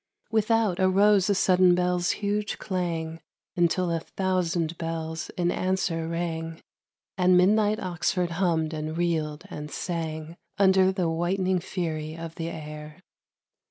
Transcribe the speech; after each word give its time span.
Without 0.31 0.79
arose 0.79 1.29
a 1.29 1.35
sudden 1.35 1.75
bell's 1.75 2.09
huge 2.25 2.57
clang 2.57 3.21
Until 3.55 3.91
a 3.91 3.99
thousand 3.99 4.75
bells 4.79 5.29
in 5.37 5.51
answer 5.51 6.07
rang 6.07 6.59
And 7.19 7.37
midnight 7.37 7.79
Oxford 7.79 8.31
hummed 8.41 8.73
and 8.73 8.97
reeled 8.97 9.43
and 9.51 9.69
sang 9.69 10.37
Under 10.57 10.91
the 10.91 11.07
whitening 11.07 11.59
fury 11.59 12.15
of 12.17 12.33
the 12.33 12.49
air. 12.49 13.03